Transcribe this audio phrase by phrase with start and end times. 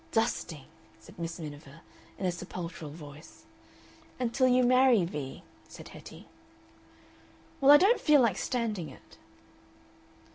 [0.13, 0.65] "DUSTING!"
[0.99, 1.81] said Miss Miniver,
[2.17, 3.45] in a sepulchral voice.
[4.19, 6.27] "Until you marry, Vee," said Hetty.
[7.61, 9.19] "Well, I don't feel like standing it."